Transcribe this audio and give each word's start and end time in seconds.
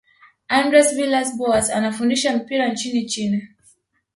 andres 0.59 0.87
villas 0.97 1.29
boas 1.39 1.69
anafundisha 1.69 2.35
mpira 2.37 2.67
nchini 2.69 3.05
china 3.05 3.47